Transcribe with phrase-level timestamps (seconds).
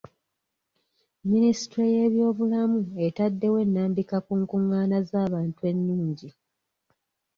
[1.31, 6.29] Minisitule y'ebyobulamu etaddewo ennambika ku nkungaana z'abantu ennungi.